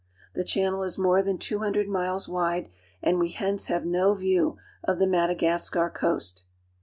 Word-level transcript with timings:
The 0.33 0.43
channel 0.43 0.81
is 0.81 0.97
more 0.97 1.21
than 1.21 1.37
two 1.37 1.59
hundred 1.59 1.87
miles 1.87 2.27
wide, 2.27 2.71
and 3.03 3.19
we 3.19 3.29
hence 3.29 3.67
have 3.67 3.85
no 3.85 4.15
view 4.15 4.57
of 4.83 4.97
the 4.97 5.05
Madagascar 5.05 5.91
coast. 5.95 6.43